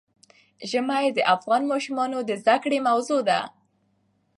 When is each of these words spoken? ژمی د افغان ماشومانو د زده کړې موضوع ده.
ژمی 0.71 1.05
د 1.13 1.19
افغان 1.35 1.61
ماشومانو 1.71 2.17
د 2.23 2.31
زده 2.41 2.55
کړې 2.63 2.79
موضوع 2.89 3.21
ده. 3.29 3.39